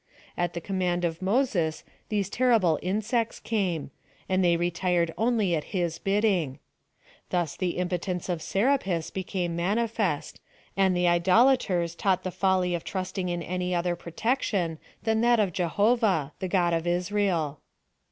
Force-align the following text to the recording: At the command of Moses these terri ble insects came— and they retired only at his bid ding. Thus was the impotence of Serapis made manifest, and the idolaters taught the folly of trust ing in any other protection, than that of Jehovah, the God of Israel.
At 0.35 0.55
the 0.55 0.61
command 0.61 1.05
of 1.05 1.21
Moses 1.21 1.83
these 2.09 2.27
terri 2.27 2.59
ble 2.59 2.79
insects 2.81 3.39
came— 3.39 3.91
and 4.27 4.43
they 4.43 4.57
retired 4.57 5.13
only 5.15 5.53
at 5.55 5.65
his 5.77 5.99
bid 5.99 6.21
ding. 6.21 6.57
Thus 7.29 7.51
was 7.51 7.57
the 7.57 7.77
impotence 7.77 8.27
of 8.27 8.41
Serapis 8.41 9.11
made 9.15 9.49
manifest, 9.51 10.39
and 10.75 10.97
the 10.97 11.07
idolaters 11.07 11.93
taught 11.93 12.23
the 12.23 12.31
folly 12.31 12.73
of 12.73 12.83
trust 12.83 13.19
ing 13.19 13.29
in 13.29 13.43
any 13.43 13.75
other 13.75 13.95
protection, 13.95 14.79
than 15.03 15.21
that 15.21 15.39
of 15.39 15.53
Jehovah, 15.53 16.33
the 16.39 16.47
God 16.47 16.73
of 16.73 16.87
Israel. 16.87 17.59